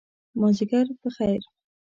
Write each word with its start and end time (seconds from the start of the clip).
مازدیګر 0.39 0.85
په 1.01 1.09
خیر! 1.15 1.41